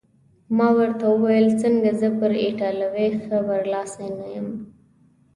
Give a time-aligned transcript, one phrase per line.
[0.57, 4.49] ما ورته وویل: څنګه، زه پر ایټالوي ښه برلاسی نه یم؟